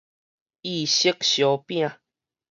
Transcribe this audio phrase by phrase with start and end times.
[0.63, 1.99] 意式燒餅